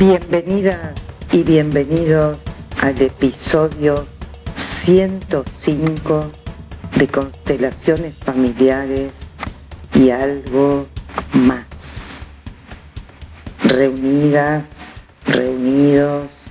Bienvenidas 0.00 0.98
y 1.30 1.42
bienvenidos 1.42 2.38
al 2.80 2.98
episodio 3.02 4.06
105 4.56 6.26
de 6.96 7.06
Constelaciones 7.06 8.14
Familiares 8.14 9.12
y 9.92 10.08
algo 10.08 10.86
más. 11.34 12.24
Reunidas, 13.62 15.02
reunidos, 15.26 16.44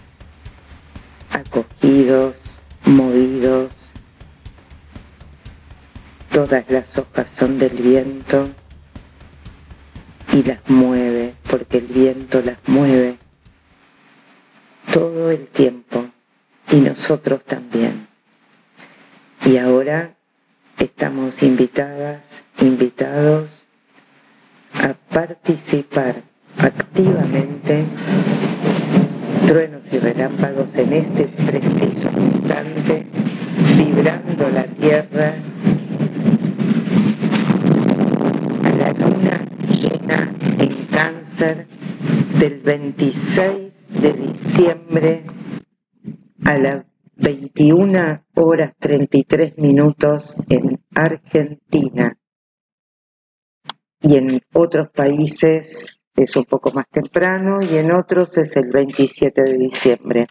acogidos, 1.31 2.35
movidos. 2.85 3.71
Todas 6.31 6.66
las 6.70 6.95
hojas 6.99 7.27
son 7.31 7.57
del 7.57 7.76
viento 7.76 8.48
y 10.34 10.43
las 10.43 10.59
mueve, 10.70 11.34
porque 11.49 11.79
el 11.79 11.88
viento 11.88 12.43
las 12.43 12.59
mueve 12.68 13.18
todo 14.91 15.31
el 15.31 15.48
tiempo 15.48 16.05
y 16.71 16.77
nosotros 16.77 17.43
también. 17.45 18.07
Y 19.45 19.57
ahora 19.57 20.13
estamos 20.77 21.43
invitadas, 21.43 22.43
invitados 22.59 23.65
a 24.73 24.93
participar 25.13 26.21
activamente 26.57 27.85
truenos 29.48 29.91
y 29.91 29.99
relámpagos 29.99 30.75
en 30.75 30.93
este 30.93 31.24
preciso 31.26 32.09
instante, 32.18 33.05
vibrando 33.77 34.49
la 34.49 34.63
tierra 34.65 35.34
a 38.63 38.70
la 38.70 38.93
luna 38.93 39.46
llena 39.71 40.31
en 40.59 40.85
cáncer 40.91 41.65
del 42.40 42.59
26 42.62 43.68
de 44.02 44.14
diciembre 44.14 45.26
a 46.46 46.58
las 46.58 46.86
21 47.16 48.24
horas 48.36 48.74
33 48.80 49.58
minutos 49.58 50.36
en 50.50 50.82
Argentina 50.96 52.18
y 54.02 54.16
en 54.16 54.42
otros 54.54 54.90
países 54.96 56.05
es 56.16 56.36
un 56.38 56.46
poco 56.46 56.72
más 56.72 56.86
temprano 56.90 57.62
y 57.62 57.76
en 57.76 57.92
otros 57.92 58.38
es 58.38 58.55
el 58.55 58.70
27 58.70 59.42
de 59.42 59.58
diciembre. 59.58 60.27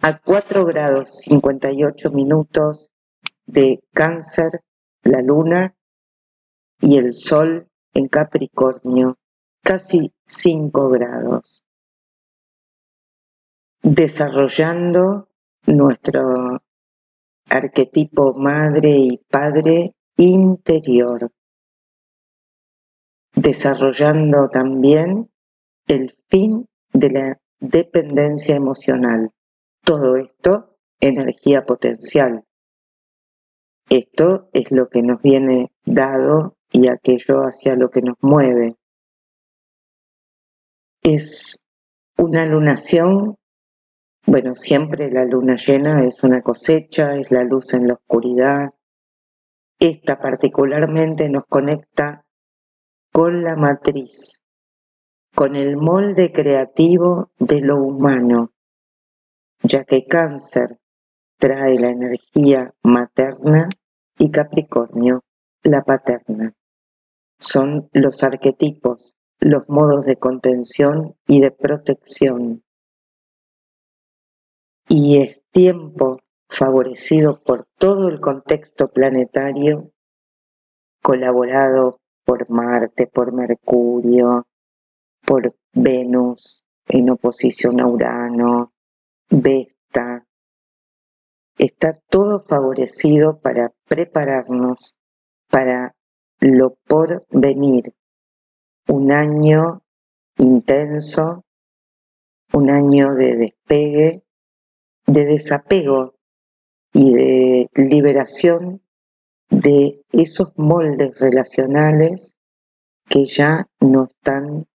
A 0.00 0.18
4 0.18 0.64
grados 0.64 1.20
58 1.20 2.10
minutos 2.10 2.90
de 3.46 3.80
cáncer, 3.92 4.62
la 5.02 5.22
luna 5.22 5.76
y 6.80 6.98
el 6.98 7.14
sol 7.14 7.68
en 7.92 8.08
Capricornio, 8.08 9.18
casi 9.62 10.12
5 10.26 10.88
grados. 10.88 11.63
Desarrollando 13.86 15.28
nuestro 15.66 16.62
arquetipo 17.50 18.32
madre 18.32 18.96
y 18.96 19.18
padre 19.18 19.94
interior, 20.16 21.30
desarrollando 23.34 24.48
también 24.48 25.30
el 25.86 26.16
fin 26.30 26.66
de 26.94 27.10
la 27.10 27.40
dependencia 27.60 28.56
emocional. 28.56 29.32
Todo 29.84 30.16
esto, 30.16 30.78
energía 30.98 31.66
potencial. 31.66 32.42
Esto 33.90 34.48
es 34.54 34.70
lo 34.70 34.88
que 34.88 35.02
nos 35.02 35.20
viene 35.20 35.72
dado 35.84 36.56
y 36.72 36.88
aquello 36.88 37.40
hacia 37.40 37.76
lo 37.76 37.90
que 37.90 38.00
nos 38.00 38.16
mueve. 38.22 38.76
Es 41.02 41.62
una 42.16 42.46
lunación 42.46 43.36
bueno, 44.26 44.54
siempre 44.54 45.10
la 45.10 45.24
luna 45.24 45.56
llena 45.56 46.04
es 46.04 46.22
una 46.22 46.40
cosecha, 46.40 47.14
es 47.16 47.30
la 47.30 47.44
luz 47.44 47.74
en 47.74 47.88
la 47.88 47.94
oscuridad. 47.94 48.70
Esta 49.78 50.18
particularmente 50.18 51.28
nos 51.28 51.44
conecta 51.46 52.24
con 53.12 53.42
la 53.42 53.54
matriz, 53.54 54.40
con 55.34 55.56
el 55.56 55.76
molde 55.76 56.32
creativo 56.32 57.32
de 57.38 57.60
lo 57.60 57.76
humano, 57.76 58.52
ya 59.62 59.84
que 59.84 60.06
cáncer 60.06 60.78
trae 61.38 61.78
la 61.78 61.90
energía 61.90 62.72
materna 62.82 63.68
y 64.18 64.30
Capricornio 64.30 65.22
la 65.62 65.82
paterna. 65.82 66.54
Son 67.38 67.90
los 67.92 68.22
arquetipos, 68.22 69.16
los 69.38 69.68
modos 69.68 70.06
de 70.06 70.16
contención 70.16 71.14
y 71.26 71.40
de 71.40 71.50
protección 71.50 72.64
y 74.88 75.22
es 75.22 75.42
tiempo 75.50 76.20
favorecido 76.48 77.42
por 77.42 77.66
todo 77.78 78.08
el 78.08 78.20
contexto 78.20 78.88
planetario, 78.88 79.90
colaborado 81.02 82.00
por 82.24 82.48
Marte, 82.50 83.06
por 83.06 83.32
Mercurio, 83.32 84.46
por 85.26 85.56
Venus 85.72 86.64
en 86.88 87.10
oposición 87.10 87.80
a 87.80 87.86
Urano, 87.86 88.72
Vesta. 89.30 90.26
Está 91.56 91.98
todo 92.10 92.44
favorecido 92.44 93.40
para 93.40 93.72
prepararnos 93.86 94.96
para 95.48 95.94
lo 96.40 96.74
por 96.86 97.26
venir. 97.30 97.94
Un 98.88 99.12
año 99.12 99.82
intenso, 100.36 101.44
un 102.52 102.70
año 102.70 103.14
de 103.14 103.36
despegue 103.36 104.23
de 105.06 105.24
desapego 105.24 106.14
y 106.92 107.12
de 107.12 107.70
liberación 107.74 108.82
de 109.50 110.02
esos 110.12 110.52
moldes 110.56 111.18
relacionales 111.18 112.34
que 113.08 113.26
ya 113.26 113.68
no 113.80 114.04
están 114.04 114.66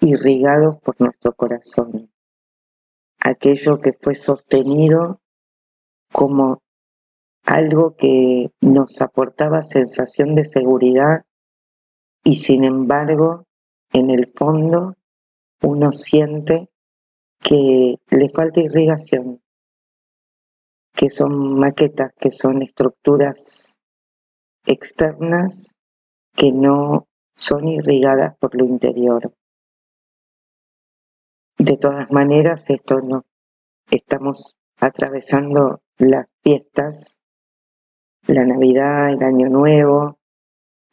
irrigados 0.00 0.78
por 0.80 1.00
nuestro 1.00 1.34
corazón. 1.34 2.10
Aquello 3.20 3.80
que 3.80 3.92
fue 3.92 4.14
sostenido 4.14 5.20
como 6.12 6.62
algo 7.44 7.96
que 7.96 8.50
nos 8.60 9.00
aportaba 9.00 9.62
sensación 9.62 10.34
de 10.34 10.44
seguridad 10.44 11.24
y 12.22 12.36
sin 12.36 12.64
embargo 12.64 13.46
en 13.92 14.10
el 14.10 14.26
fondo 14.26 14.96
uno 15.62 15.92
siente 15.92 16.70
que 17.40 17.96
le 18.10 18.28
falta 18.30 18.60
irrigación, 18.60 19.42
que 20.94 21.10
son 21.10 21.58
maquetas, 21.58 22.12
que 22.18 22.30
son 22.30 22.62
estructuras 22.62 23.80
externas 24.64 25.74
que 26.34 26.52
no 26.52 27.06
son 27.34 27.68
irrigadas 27.68 28.36
por 28.38 28.54
lo 28.54 28.64
interior. 28.64 29.34
De 31.58 31.76
todas 31.76 32.10
maneras, 32.10 32.68
esto 32.70 33.00
no. 33.00 33.24
Estamos 33.90 34.56
atravesando 34.78 35.82
las 35.98 36.26
fiestas, 36.42 37.20
la 38.26 38.44
Navidad, 38.44 39.10
el 39.10 39.22
Año 39.22 39.48
Nuevo, 39.48 40.18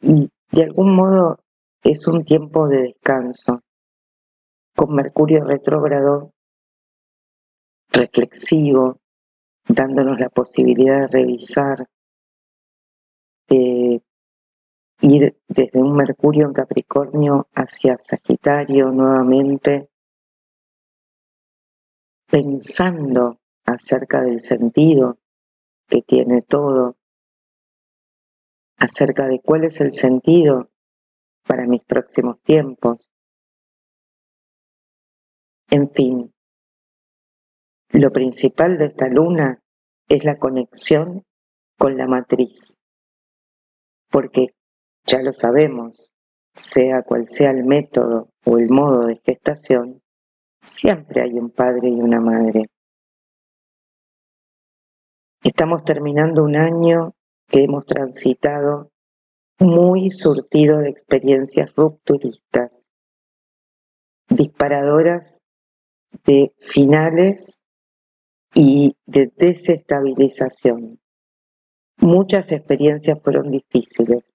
y 0.00 0.30
de 0.50 0.62
algún 0.62 0.94
modo 0.94 1.38
es 1.82 2.06
un 2.06 2.24
tiempo 2.24 2.68
de 2.68 2.82
descanso. 2.82 3.62
Con 4.74 4.94
Mercurio 4.94 5.44
retrógrado, 5.44 6.32
reflexivo, 7.90 9.01
dándonos 9.74 10.20
la 10.20 10.28
posibilidad 10.28 11.00
de 11.00 11.08
revisar, 11.08 11.88
eh, 13.48 14.00
ir 15.00 15.40
desde 15.48 15.80
un 15.80 15.96
Mercurio 15.96 16.46
en 16.46 16.52
Capricornio 16.52 17.48
hacia 17.54 17.98
Sagitario 17.98 18.90
nuevamente, 18.90 19.90
pensando 22.30 23.40
acerca 23.64 24.22
del 24.22 24.40
sentido 24.40 25.18
que 25.88 26.02
tiene 26.02 26.42
todo, 26.42 26.96
acerca 28.78 29.26
de 29.26 29.40
cuál 29.40 29.64
es 29.64 29.80
el 29.80 29.92
sentido 29.92 30.70
para 31.46 31.66
mis 31.66 31.84
próximos 31.84 32.40
tiempos. 32.42 33.10
En 35.70 35.90
fin, 35.90 36.32
lo 37.90 38.10
principal 38.10 38.78
de 38.78 38.86
esta 38.86 39.08
luna 39.08 39.61
es 40.14 40.24
la 40.24 40.38
conexión 40.38 41.24
con 41.78 41.96
la 41.96 42.06
matriz, 42.06 42.78
porque 44.10 44.48
ya 45.06 45.22
lo 45.22 45.32
sabemos, 45.32 46.12
sea 46.54 47.02
cual 47.02 47.30
sea 47.30 47.50
el 47.50 47.64
método 47.64 48.28
o 48.44 48.58
el 48.58 48.68
modo 48.68 49.06
de 49.06 49.22
gestación, 49.24 50.02
siempre 50.60 51.22
hay 51.22 51.32
un 51.32 51.50
padre 51.50 51.88
y 51.88 52.00
una 52.00 52.20
madre. 52.20 52.66
Estamos 55.42 55.82
terminando 55.82 56.44
un 56.44 56.56
año 56.56 57.14
que 57.48 57.64
hemos 57.64 57.86
transitado 57.86 58.90
muy 59.58 60.10
surtido 60.10 60.78
de 60.80 60.90
experiencias 60.90 61.74
rupturistas, 61.74 62.90
disparadoras 64.28 65.40
de 66.26 66.54
finales 66.58 67.61
y 68.54 68.96
de 69.06 69.32
desestabilización. 69.36 71.00
Muchas 71.98 72.52
experiencias 72.52 73.20
fueron 73.22 73.50
difíciles. 73.50 74.34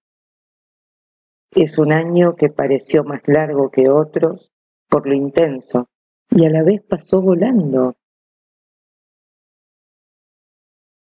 Es 1.52 1.78
un 1.78 1.92
año 1.92 2.36
que 2.36 2.50
pareció 2.50 3.04
más 3.04 3.22
largo 3.26 3.70
que 3.70 3.90
otros 3.90 4.52
por 4.90 5.08
lo 5.08 5.14
intenso 5.14 5.90
y 6.30 6.46
a 6.46 6.50
la 6.50 6.64
vez 6.64 6.82
pasó 6.82 7.22
volando. 7.22 7.96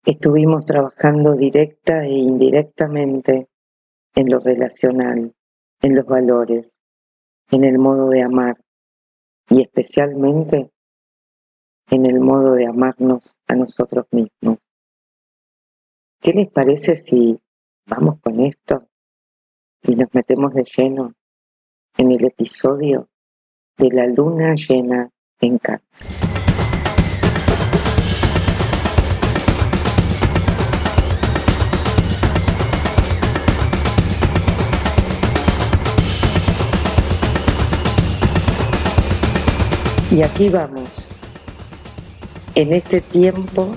Estuvimos 0.04 0.66
trabajando 0.66 1.36
directa 1.36 2.04
e 2.06 2.12
indirectamente 2.12 3.50
en 4.16 4.30
lo 4.30 4.40
relacional, 4.40 5.36
en 5.82 5.96
los 5.96 6.06
valores, 6.06 6.80
en 7.52 7.64
el 7.64 7.78
modo 7.78 8.10
de 8.10 8.24
amar 8.24 8.58
y 9.50 9.62
especialmente 9.62 10.71
en 11.92 12.06
el 12.06 12.22
modo 12.22 12.54
de 12.54 12.66
amarnos 12.66 13.36
a 13.48 13.56
nosotros 13.56 14.06
mismos. 14.12 14.60
¿Qué 16.22 16.32
les 16.32 16.50
parece 16.50 16.96
si 16.96 17.38
vamos 17.86 18.20
con 18.22 18.40
esto 18.40 18.88
y 19.84 19.96
nos 19.96 20.14
metemos 20.14 20.54
de 20.54 20.64
lleno 20.64 21.14
en 21.98 22.12
el 22.14 22.24
episodio 22.26 23.10
de 23.78 23.90
la 23.92 24.08
luna 24.08 24.56
llena 24.56 25.10
en 25.42 25.58
cáncer? 25.58 26.08
Y 40.12 40.24
aquí 40.24 40.50
vamos, 40.50 41.14
en 42.56 42.74
este 42.74 43.02
tiempo 43.02 43.76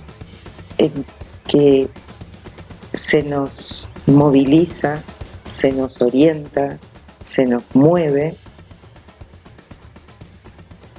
en 0.79 1.05
que 1.47 1.89
se 2.93 3.23
nos 3.23 3.89
moviliza, 4.07 5.03
se 5.47 5.73
nos 5.73 6.01
orienta, 6.01 6.79
se 7.25 7.47
nos 7.47 7.63
mueve 7.75 8.37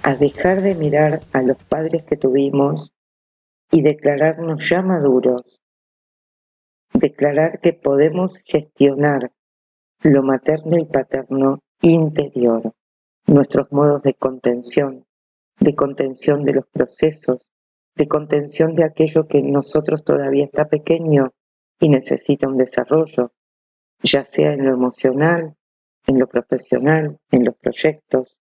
a 0.03 0.15
dejar 0.15 0.61
de 0.61 0.75
mirar 0.75 1.23
a 1.33 1.41
los 1.41 1.57
padres 1.57 2.03
que 2.03 2.15
tuvimos 2.15 2.93
y 3.71 3.81
declararnos 3.81 4.69
ya 4.69 4.81
maduros, 4.81 5.61
declarar 6.93 7.59
que 7.59 7.73
podemos 7.73 8.37
gestionar 8.45 9.31
lo 10.01 10.21
materno 10.21 10.77
y 10.77 10.85
paterno 10.85 11.59
interior, 11.81 12.73
nuestros 13.25 13.71
modos 13.71 14.03
de 14.03 14.13
contención, 14.13 15.05
de 15.59 15.75
contención 15.75 16.43
de 16.43 16.53
los 16.53 16.67
procesos, 16.67 17.49
de 17.95 18.07
contención 18.07 18.75
de 18.75 18.83
aquello 18.83 19.27
que 19.27 19.39
en 19.39 19.51
nosotros 19.51 20.03
todavía 20.03 20.45
está 20.45 20.67
pequeño 20.67 21.33
y 21.79 21.89
necesita 21.89 22.47
un 22.47 22.57
desarrollo, 22.57 23.33
ya 24.03 24.25
sea 24.25 24.51
en 24.53 24.65
lo 24.65 24.73
emocional, 24.73 25.55
en 26.05 26.19
lo 26.19 26.27
profesional, 26.27 27.19
en 27.31 27.45
los 27.45 27.55
proyectos. 27.55 28.37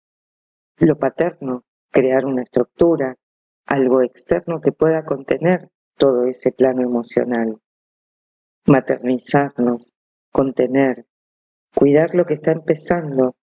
Lo 0.76 0.98
paterno, 0.98 1.64
crear 1.90 2.26
una 2.26 2.42
estructura, 2.42 3.16
algo 3.66 4.02
externo 4.02 4.60
que 4.60 4.72
pueda 4.72 5.04
contener 5.04 5.70
todo 5.96 6.24
ese 6.24 6.52
plano 6.52 6.82
emocional. 6.82 7.60
Maternizarnos, 8.66 9.94
contener, 10.30 11.06
cuidar 11.74 12.14
lo 12.14 12.26
que 12.26 12.34
está 12.34 12.52
empezando 12.52 13.36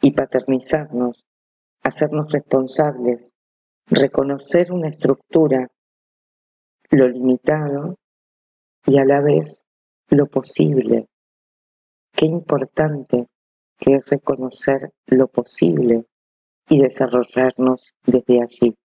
y 0.00 0.12
paternizarnos, 0.12 1.26
hacernos 1.82 2.32
responsables, 2.32 3.32
reconocer 3.86 4.72
una 4.72 4.88
estructura, 4.88 5.68
lo 6.90 7.08
limitado 7.08 7.98
y 8.86 8.98
a 8.98 9.04
la 9.04 9.20
vez 9.20 9.64
lo 10.08 10.26
posible. 10.26 11.08
Qué 12.12 12.26
importante 12.26 13.28
que 13.78 13.94
es 13.94 14.06
reconocer 14.06 14.92
lo 15.06 15.28
posible 15.28 16.06
y 16.68 16.80
desarrollarnos 16.80 17.94
desde 18.04 18.42
allí. 18.42 18.76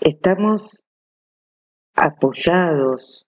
Estamos 0.00 0.82
apoyados 1.94 3.26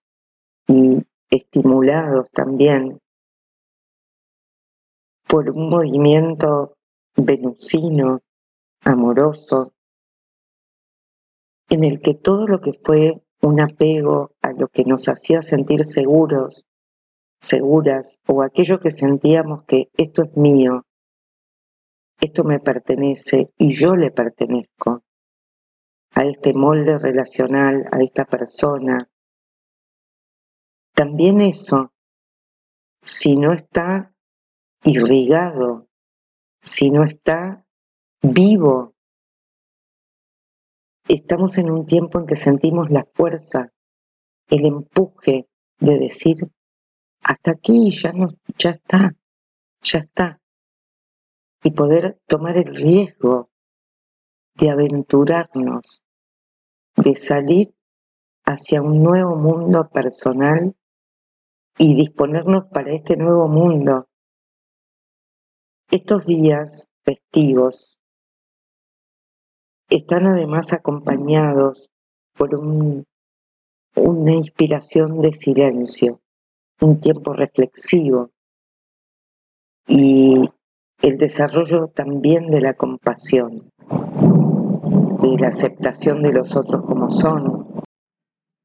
y 0.67 1.07
estimulados 1.31 2.31
también 2.31 2.99
por 5.29 5.51
un 5.51 5.71
movimiento 5.71 6.75
venusino, 7.17 8.21
amoroso, 8.85 9.75
en 11.69 11.85
el 11.85 12.01
que 12.01 12.15
todo 12.15 12.47
lo 12.47 12.61
que 12.61 12.73
fue 12.73 13.23
un 13.41 13.61
apego 13.61 14.33
a 14.43 14.53
lo 14.53 14.69
que 14.69 14.85
nos 14.85 15.09
hacía 15.09 15.43
sentir 15.43 15.85
seguros, 15.85 16.67
seguras, 17.41 18.19
o 18.27 18.43
aquello 18.43 18.81
que 18.81 18.91
sentíamos 18.91 19.65
que 19.65 19.91
esto 19.97 20.23
es 20.23 20.37
mío, 20.37 20.87
esto 22.21 22.45
me 22.45 22.61
pertenece 22.61 23.53
y 23.59 23.73
yo 23.73 23.97
le 23.97 24.11
pertenezco 24.11 25.03
a 26.15 26.25
este 26.25 26.53
molde 26.53 26.99
relacional, 26.99 27.85
a 27.91 28.01
esta 28.01 28.27
persona. 28.27 29.09
También 30.95 31.41
eso, 31.41 31.93
si 33.03 33.37
no 33.37 33.53
está 33.53 34.13
irrigado 34.85 35.89
si 36.63 36.91
no 36.91 37.05
está 37.05 37.67
vivo. 38.23 38.95
Estamos 41.09 41.59
en 41.59 41.71
un 41.71 41.85
tiempo 41.87 42.21
en 42.21 42.27
que 42.27 42.37
sentimos 42.37 42.91
la 42.91 43.05
fuerza, 43.13 43.73
el 44.49 44.65
empuje 44.65 45.49
de 45.79 45.99
decir, 45.99 46.37
hasta 47.23 47.51
aquí 47.51 47.91
ya 47.91 48.13
no, 48.13 48.29
ya 48.57 48.71
está, 48.71 49.11
ya 49.83 49.99
está. 49.99 50.41
Y 51.65 51.73
poder 51.73 52.21
tomar 52.27 52.57
el 52.57 52.75
riesgo 52.75 53.51
de 54.55 54.71
aventurarnos, 54.71 56.03
de 56.97 57.15
salir 57.17 57.75
hacia 58.45 58.83
un 58.83 59.03
nuevo 59.03 59.37
mundo 59.37 59.89
personal 59.91 60.77
y 61.79 61.95
disponernos 61.97 62.67
para 62.67 62.93
este 62.93 63.17
nuevo 63.17 63.49
mundo 63.49 64.09
estos 65.91 66.27
días 66.27 66.89
festivos 67.05 67.99
están 69.97 70.27
además 70.27 70.73
acompañados 70.73 71.91
por 72.35 72.55
una 72.55 74.33
inspiración 74.33 75.21
de 75.21 75.33
silencio, 75.33 76.21
un 76.81 77.01
tiempo 77.01 77.35
reflexivo 77.35 78.31
y 79.87 80.41
el 81.03 81.19
desarrollo 81.19 81.89
también 81.89 82.51
de 82.51 82.61
la 82.61 82.75
compasión, 82.75 83.71
de 85.21 85.39
la 85.39 85.49
aceptación 85.49 86.23
de 86.23 86.33
los 86.33 86.57
otros 86.57 86.83
como 86.83 87.11
son. 87.11 87.83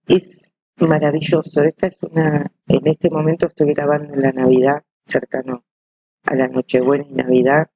Es 0.07 0.53
maravilloso. 0.77 1.63
Esta 1.63 1.87
es 1.87 2.01
una, 2.03 2.51
en 2.67 2.87
este 2.87 3.09
momento 3.09 3.47
estoy 3.47 3.73
grabando 3.73 4.13
en 4.13 4.21
la 4.21 4.31
Navidad 4.31 4.83
cercano 5.05 5.63
a 6.23 6.35
la 6.35 6.47
Nochebuena 6.47 7.05
y 7.09 7.13
Navidad. 7.13 7.67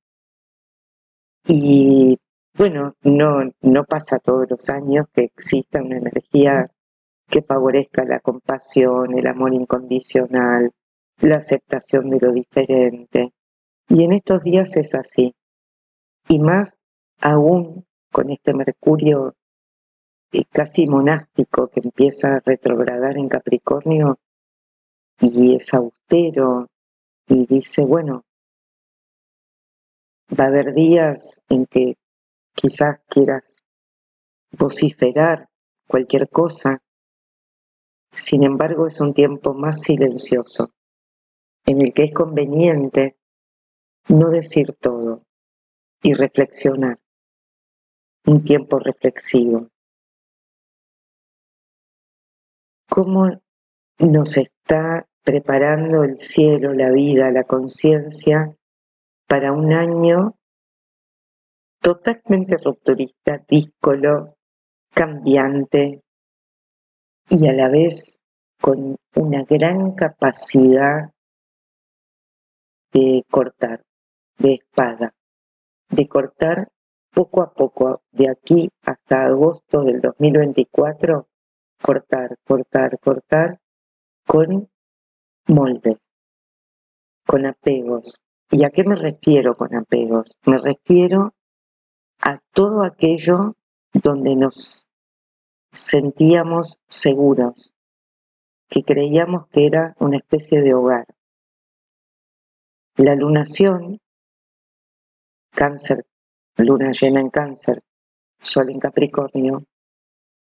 Y 1.48 2.18
bueno, 2.54 2.96
no, 3.04 3.52
no 3.62 3.84
pasa 3.86 4.20
todos 4.20 4.50
los 4.50 4.70
años 4.70 5.06
que 5.14 5.24
exista 5.24 5.82
una 5.82 5.98
energía 5.98 6.70
que 7.28 7.42
favorezca 7.42 8.04
la 8.04 8.20
compasión, 8.20 9.18
el 9.18 9.28
amor 9.28 9.54
incondicional, 9.54 10.72
la 11.20 11.38
aceptación 11.38 12.10
de 12.10 12.20
lo 12.20 12.32
diferente. 12.34 13.34
Y 13.88 14.04
en 14.04 14.14
estos 14.14 14.44
días 14.44 14.76
es 14.76 14.94
así. 14.96 15.34
Y 16.28 16.40
más 16.40 16.78
aún 17.20 17.86
con 18.12 18.30
este 18.30 18.54
Mercurio 18.54 19.36
eh, 20.34 20.44
casi 20.52 20.88
monástico 20.88 21.70
que 21.70 21.82
empieza 21.82 22.36
a 22.36 22.42
retrogradar 22.46 23.18
en 23.18 23.30
Capricornio 23.30 24.20
y 25.20 25.56
es 25.56 25.74
austero 25.74 26.68
y 27.28 27.46
dice, 27.46 27.86
bueno, 27.86 28.26
Va 30.40 30.46
a 30.46 30.48
haber 30.48 30.74
días 30.74 31.42
en 31.50 31.66
que 31.66 31.96
quizás 32.54 33.00
quieras 33.08 33.44
vociferar 34.52 35.50
cualquier 35.88 36.30
cosa, 36.30 36.82
sin 38.12 38.44
embargo 38.44 38.88
es 38.88 39.00
un 39.00 39.14
tiempo 39.14 39.54
más 39.54 39.82
silencioso, 39.82 40.74
en 41.66 41.82
el 41.82 41.94
que 41.94 42.04
es 42.06 42.14
conveniente 42.14 43.18
no 44.10 44.30
decir 44.30 44.74
todo 44.74 45.26
y 46.02 46.14
reflexionar, 46.14 47.00
un 48.26 48.44
tiempo 48.44 48.80
reflexivo. 48.80 49.70
¿Cómo 52.90 53.42
nos 54.00 54.38
está 54.38 55.08
preparando 55.24 56.04
el 56.04 56.18
cielo, 56.18 56.74
la 56.74 56.90
vida, 56.92 57.32
la 57.32 57.44
conciencia 57.44 58.58
para 59.28 59.54
un 59.54 59.72
año 59.72 60.36
totalmente 61.82 62.58
rupturista, 62.64 63.44
díscolo, 63.48 64.38
cambiante 64.94 66.04
y 67.30 67.48
a 67.48 67.54
la 67.54 67.70
vez 67.70 68.20
con 68.62 68.96
una 69.16 69.44
gran 69.44 69.94
capacidad 69.94 71.12
de 72.94 73.24
cortar, 73.30 73.84
de 74.38 74.54
espada, 74.54 75.16
de 75.90 76.08
cortar 76.08 76.68
poco 77.14 77.42
a 77.42 77.52
poco, 77.52 78.04
de 78.12 78.30
aquí 78.30 78.70
hasta 78.84 79.26
agosto 79.26 79.82
del 79.82 80.02
2024, 80.02 81.28
cortar, 81.82 82.38
cortar, 82.46 83.00
cortar 83.00 83.60
con 84.28 84.70
moldes, 85.48 85.98
con 87.26 87.46
apegos. 87.46 88.20
¿Y 88.52 88.66
a 88.66 88.70
qué 88.70 88.84
me 88.84 88.96
refiero 88.96 89.56
con 89.56 89.76
apegos? 89.76 90.38
Me 90.46 90.60
refiero 90.60 91.34
a 92.22 92.40
todo 92.54 92.84
aquello 92.84 93.56
donde 93.94 94.36
nos 94.36 94.86
sentíamos 95.72 96.80
seguros, 96.88 97.74
que 98.70 98.84
creíamos 98.84 99.48
que 99.48 99.66
era 99.66 99.96
una 100.00 100.18
especie 100.18 100.62
de 100.62 100.74
hogar. 100.74 101.06
La 102.96 103.16
lunación, 103.16 104.00
cáncer, 105.52 106.06
luna 106.58 106.92
llena 106.92 107.22
en 107.22 107.30
cáncer, 107.30 107.82
sol 108.40 108.70
en 108.70 108.80
Capricornio, 108.80 109.66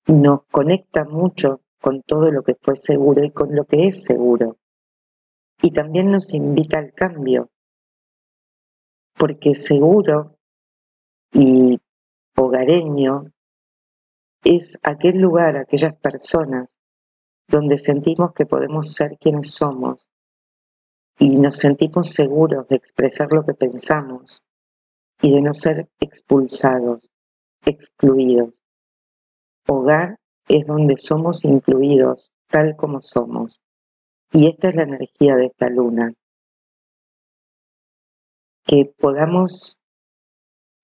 nos 0.07 0.45
conecta 0.51 1.05
mucho 1.05 1.61
con 1.81 2.03
todo 2.03 2.31
lo 2.31 2.43
que 2.43 2.55
fue 2.55 2.77
seguro 2.77 3.25
y 3.25 3.31
con 3.31 3.55
lo 3.55 3.65
que 3.65 3.89
es 3.89 4.05
seguro. 4.05 4.59
Y 5.61 5.71
también 5.73 6.11
nos 6.11 6.35
invita 6.35 6.79
al 6.79 6.93
cambio, 6.93 7.51
porque 9.17 9.55
seguro 9.55 10.37
y 11.35 11.81
hogareño 12.37 13.33
es 14.45 14.79
aquel 14.85 15.19
lugar, 15.19 15.57
aquellas 15.57 15.97
personas 15.97 16.79
donde 17.49 17.79
sentimos 17.79 18.33
que 18.33 18.47
podemos 18.47 18.95
ser 18.95 19.19
quienes 19.19 19.51
somos 19.51 20.09
y 21.19 21.37
nos 21.37 21.57
sentimos 21.57 22.11
seguros 22.11 22.69
de 22.69 22.77
expresar 22.77 23.33
lo 23.33 23.45
que 23.45 23.55
pensamos 23.55 24.45
y 25.21 25.35
de 25.35 25.43
no 25.43 25.55
ser 25.55 25.89
expulsados, 26.01 27.11
excluidos. 27.65 28.55
Hogar 29.67 30.19
es 30.49 30.67
donde 30.67 30.99
somos 30.99 31.45
incluidos 31.45 32.33
tal 32.49 32.77
como 32.77 33.01
somos. 33.01 33.61
Y 34.33 34.49
esta 34.49 34.69
es 34.69 34.75
la 34.77 34.83
energía 34.83 35.37
de 35.37 35.47
esta 35.47 35.69
luna. 35.69 36.13
Que 38.67 38.93
podamos 38.99 39.79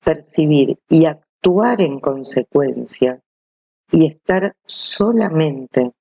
percibir 0.05 0.79
y 0.89 1.07
actuar 1.07 1.81
en 1.81 2.01
consecuencia 2.01 3.21
y 3.91 4.07
estar 4.07 4.55
solamente 4.67 5.93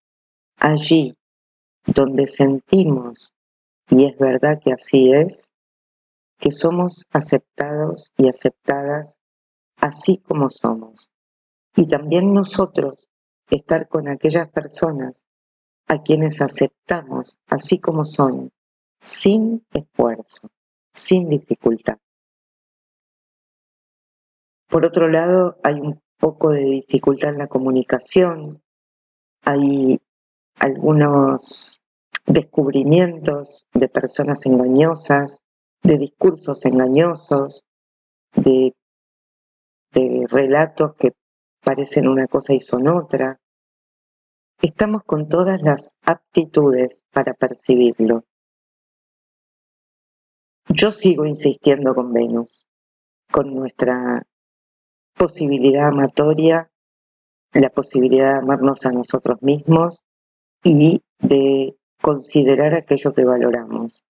allí 0.57 1.15
donde 1.85 2.27
sentimos, 2.27 3.33
y 3.89 4.05
es 4.05 4.17
verdad 4.17 4.59
que 4.63 4.73
así 4.73 5.11
es, 5.11 5.51
que 6.37 6.51
somos 6.51 7.05
aceptados 7.11 8.13
y 8.17 8.29
aceptadas 8.29 9.19
así 9.77 10.19
como 10.19 10.49
somos. 10.49 11.09
Y 11.75 11.87
también 11.87 12.33
nosotros 12.33 13.09
estar 13.49 13.87
con 13.87 14.07
aquellas 14.07 14.49
personas 14.49 15.25
a 15.87 16.03
quienes 16.03 16.41
aceptamos 16.41 17.39
así 17.47 17.79
como 17.79 18.05
son, 18.05 18.51
sin 19.01 19.65
esfuerzo, 19.73 20.49
sin 20.93 21.29
dificultad. 21.29 21.97
Por 24.69 24.85
otro 24.85 25.07
lado, 25.07 25.57
hay 25.63 25.79
un 25.79 25.99
poco 26.19 26.51
de 26.51 26.63
dificultad 26.63 27.31
en 27.31 27.39
la 27.39 27.47
comunicación, 27.47 28.61
hay 29.43 29.99
algunos 30.59 31.81
descubrimientos 32.27 33.65
de 33.73 33.87
personas 33.87 34.45
engañosas, 34.45 35.39
de 35.81 35.97
discursos 35.97 36.65
engañosos, 36.65 37.63
de, 38.35 38.75
relatos 40.29 40.93
que 40.93 41.13
parecen 41.63 42.07
una 42.07 42.27
cosa 42.27 42.53
y 42.53 42.59
son 42.59 42.87
otra. 42.87 43.39
Estamos 44.61 45.01
con 45.03 45.29
todas 45.29 45.63
las 45.63 45.95
aptitudes 46.03 47.03
para 47.11 47.33
percibirlo. 47.33 48.23
Yo 50.67 50.91
sigo 50.91 51.25
insistiendo 51.25 51.95
con 51.95 52.13
Venus, 52.13 52.67
con 53.31 53.55
nuestra 53.55 54.28
posibilidad 55.19 55.89
amatoria, 55.89 56.71
la 57.51 57.69
posibilidad 57.69 58.35
de 58.35 58.39
amarnos 58.39 58.85
a 58.85 58.93
nosotros 58.93 59.41
mismos 59.41 60.01
y 60.63 61.03
de 61.19 61.75
considerar 62.01 62.73
aquello 62.73 63.13
que 63.13 63.25
valoramos. 63.25 64.01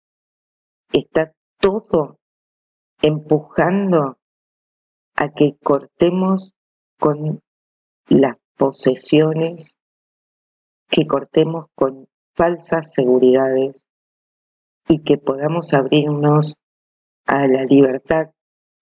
Está 0.94 1.34
todo 1.60 2.20
empujando 3.02 4.20
a 5.16 5.30
que 5.30 5.58
cortemos 5.58 6.54
con 7.00 7.42
las 8.08 8.36
posesiones, 8.56 9.80
que 10.90 11.08
cortemos 11.08 11.66
con 11.74 12.08
falsas 12.36 12.92
seguridades 12.94 13.88
y 14.88 15.02
que 15.02 15.18
podamos 15.18 15.74
abrirnos 15.74 16.56
a 17.26 17.48
la 17.48 17.64
libertad, 17.64 18.32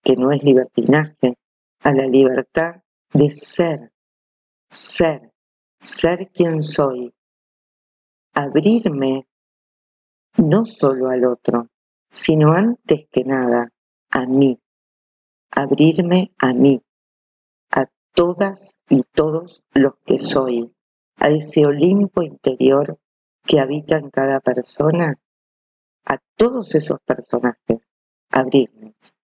que 0.04 0.18
no 0.18 0.32
es 0.34 0.44
libertinaje, 0.44 1.38
a 1.88 1.94
la 1.94 2.06
libertad 2.06 2.84
de 3.14 3.32
ser, 3.32 3.94
ser, 4.70 5.32
ser 5.80 6.30
quien 6.34 6.62
soy, 6.62 7.16
abrirme 8.34 9.26
no 10.36 10.66
solo 10.66 11.08
al 11.08 11.24
otro, 11.24 11.70
sino 12.12 12.52
antes 12.52 13.08
que 13.10 13.24
nada 13.24 13.72
a 14.10 14.26
mí, 14.26 14.62
abrirme 15.50 16.34
a 16.38 16.52
mí, 16.52 16.84
a 17.72 17.86
todas 18.14 18.78
y 18.90 19.04
todos 19.04 19.64
los 19.74 19.96
que 20.04 20.20
soy, 20.20 20.76
a 21.16 21.30
ese 21.30 21.66
Olimpo 21.66 22.22
interior 22.22 23.00
que 23.46 23.62
habita 23.62 23.96
en 23.96 24.10
cada 24.10 24.42
persona, 24.42 25.18
a 26.04 26.18
todos 26.36 26.76
esos 26.76 27.00
personajes, 27.00 27.90
abrirnos. 28.30 29.16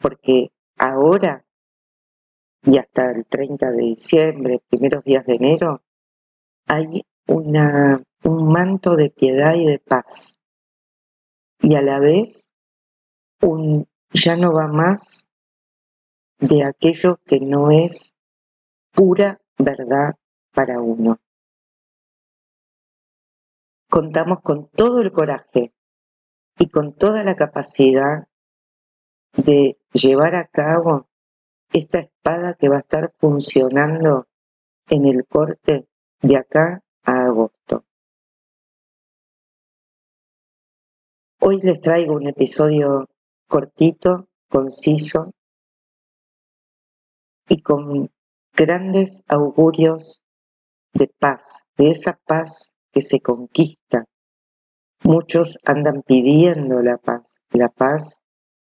Porque 0.00 0.50
ahora 0.76 1.44
y 2.62 2.78
hasta 2.78 3.10
el 3.10 3.26
30 3.26 3.70
de 3.70 3.82
diciembre, 3.82 4.62
primeros 4.68 5.04
días 5.04 5.24
de 5.26 5.34
enero, 5.34 5.82
hay 6.66 7.06
una, 7.26 8.02
un 8.24 8.52
manto 8.52 8.96
de 8.96 9.10
piedad 9.10 9.54
y 9.54 9.66
de 9.66 9.78
paz. 9.78 10.38
Y 11.60 11.74
a 11.74 11.82
la 11.82 11.98
vez, 12.00 12.50
un 13.40 13.88
ya 14.12 14.36
no 14.36 14.52
va 14.52 14.66
más 14.66 15.28
de 16.38 16.64
aquello 16.64 17.20
que 17.24 17.40
no 17.40 17.70
es 17.70 18.16
pura 18.92 19.40
verdad 19.58 20.16
para 20.52 20.80
uno. 20.80 21.20
Contamos 23.88 24.40
con 24.40 24.68
todo 24.68 25.00
el 25.00 25.12
coraje 25.12 25.72
y 26.58 26.68
con 26.68 26.94
toda 26.94 27.24
la 27.24 27.34
capacidad 27.34 28.28
de 29.32 29.78
llevar 29.92 30.34
a 30.34 30.46
cabo 30.46 31.09
esta 31.72 32.00
espada 32.00 32.54
que 32.54 32.68
va 32.68 32.76
a 32.76 32.80
estar 32.80 33.14
funcionando 33.18 34.26
en 34.88 35.04
el 35.04 35.24
corte 35.26 35.86
de 36.20 36.36
acá 36.36 36.82
a 37.04 37.26
agosto. 37.26 37.84
Hoy 41.40 41.60
les 41.62 41.80
traigo 41.80 42.14
un 42.14 42.26
episodio 42.26 43.08
cortito, 43.46 44.28
conciso 44.48 45.32
y 47.48 47.62
con 47.62 48.10
grandes 48.52 49.22
augurios 49.28 50.22
de 50.92 51.06
paz, 51.06 51.64
de 51.76 51.90
esa 51.90 52.18
paz 52.26 52.72
que 52.92 53.00
se 53.00 53.20
conquista. 53.20 54.06
Muchos 55.02 55.58
andan 55.64 56.02
pidiendo 56.02 56.82
la 56.82 56.98
paz. 56.98 57.40
La 57.50 57.68
paz 57.68 58.20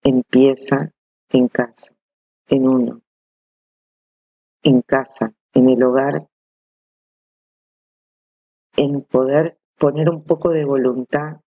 empieza 0.03 0.91
en 1.29 1.47
casa 1.49 1.93
en 2.53 2.67
uno, 2.67 3.01
en 4.61 4.83
casa, 4.83 5.33
en 5.55 5.69
el 5.69 5.83
hogar, 5.83 6.29
en 8.77 9.01
poder 9.01 9.59
poner 9.79 10.07
un 10.07 10.23
poco 10.23 10.51
de 10.51 10.63
voluntad 10.63 11.41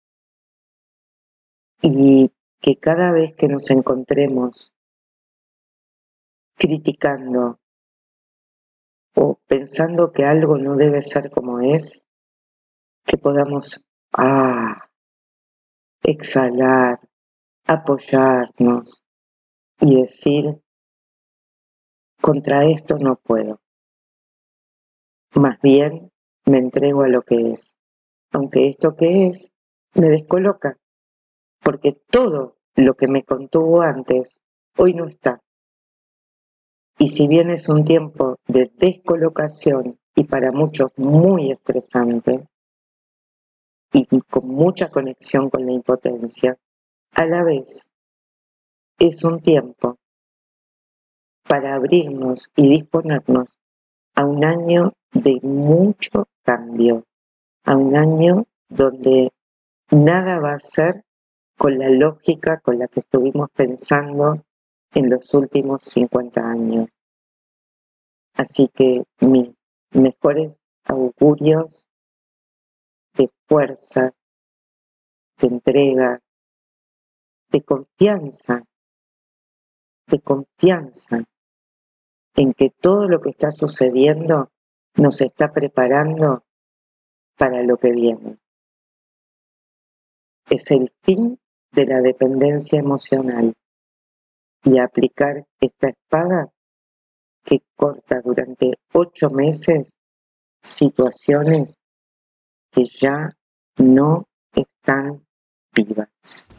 y 1.83 2.31
que 2.59 2.79
cada 2.79 3.11
vez 3.11 3.35
que 3.35 3.47
nos 3.47 3.69
encontremos 3.69 4.73
criticando 6.55 7.59
o 9.13 9.39
pensando 9.45 10.11
que 10.11 10.25
algo 10.25 10.57
no 10.57 10.75
debe 10.75 11.03
ser 11.03 11.29
como 11.29 11.59
es, 11.59 12.03
que 13.05 13.19
podamos 13.19 13.85
ah, 14.13 14.89
exhalar, 16.01 16.99
apoyarnos 17.67 19.03
y 19.79 20.01
decir, 20.01 20.64
contra 22.25 22.65
esto 22.65 22.97
no 22.97 23.17
puedo. 23.17 23.61
Más 25.35 25.61
bien 25.61 26.11
me 26.47 26.57
entrego 26.57 27.03
a 27.03 27.07
lo 27.07 27.21
que 27.21 27.51
es, 27.51 27.77
aunque 28.31 28.67
esto 28.67 28.95
que 28.95 29.27
es 29.27 29.51
me 29.93 30.09
descoloca, 30.09 30.79
porque 31.61 31.91
todo 32.09 32.57
lo 32.73 32.95
que 32.95 33.07
me 33.07 33.21
contuvo 33.21 33.83
antes 33.83 34.41
hoy 34.75 34.95
no 34.95 35.05
está. 35.07 35.43
Y 36.97 37.09
si 37.09 37.27
bien 37.27 37.51
es 37.51 37.69
un 37.69 37.85
tiempo 37.85 38.37
de 38.47 38.71
descolocación 38.73 39.99
y 40.15 40.23
para 40.23 40.51
muchos 40.51 40.97
muy 40.97 41.51
estresante 41.51 42.47
y 43.93 44.07
con 44.21 44.47
mucha 44.47 44.89
conexión 44.89 45.51
con 45.51 45.63
la 45.63 45.73
impotencia, 45.73 46.57
a 47.11 47.25
la 47.27 47.43
vez 47.43 47.91
es 48.97 49.23
un 49.23 49.41
tiempo 49.41 49.99
para 51.47 51.75
abrirnos 51.75 52.51
y 52.55 52.69
disponernos 52.69 53.59
a 54.15 54.25
un 54.25 54.43
año 54.43 54.93
de 55.11 55.39
mucho 55.43 56.27
cambio, 56.43 57.03
a 57.63 57.75
un 57.75 57.95
año 57.95 58.45
donde 58.67 59.31
nada 59.91 60.39
va 60.39 60.53
a 60.53 60.59
ser 60.59 61.03
con 61.57 61.77
la 61.77 61.89
lógica 61.89 62.59
con 62.59 62.79
la 62.79 62.87
que 62.87 63.01
estuvimos 63.01 63.49
pensando 63.51 64.43
en 64.93 65.09
los 65.09 65.33
últimos 65.33 65.83
50 65.83 66.41
años. 66.41 66.89
Así 68.33 68.67
que 68.73 69.03
mis 69.21 69.49
mejores 69.91 70.57
augurios 70.83 71.87
de 73.13 73.29
fuerza, 73.47 74.13
de 75.37 75.47
entrega, 75.47 76.21
de 77.49 77.61
confianza, 77.61 78.63
de 80.07 80.19
confianza 80.19 81.23
en 82.35 82.53
que 82.53 82.69
todo 82.69 83.07
lo 83.07 83.21
que 83.21 83.29
está 83.29 83.51
sucediendo 83.51 84.51
nos 84.95 85.21
está 85.21 85.51
preparando 85.51 86.43
para 87.37 87.63
lo 87.63 87.77
que 87.77 87.91
viene. 87.91 88.37
Es 90.49 90.71
el 90.71 90.93
fin 91.01 91.39
de 91.71 91.85
la 91.85 92.01
dependencia 92.01 92.79
emocional 92.79 93.53
y 94.63 94.77
aplicar 94.77 95.45
esta 95.59 95.89
espada 95.89 96.51
que 97.43 97.61
corta 97.75 98.21
durante 98.21 98.73
ocho 98.93 99.29
meses 99.29 99.93
situaciones 100.61 101.77
que 102.71 102.85
ya 102.85 103.29
no 103.77 104.27
están 104.53 105.25
vivas. 105.73 106.49